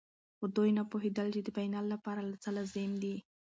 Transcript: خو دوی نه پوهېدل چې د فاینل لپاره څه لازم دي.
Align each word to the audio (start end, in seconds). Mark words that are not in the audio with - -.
خو 0.37 0.45
دوی 0.55 0.69
نه 0.77 0.83
پوهېدل 0.91 1.27
چې 1.35 1.41
د 1.43 1.49
فاینل 1.55 1.85
لپاره 1.93 2.21
څه 2.43 2.49
لازم 2.57 2.91
دي. 3.03 3.15